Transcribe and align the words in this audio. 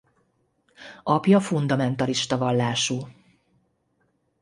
Apja 1.03 1.39
fundamentalista 1.39 2.37
vallású. 2.37 3.07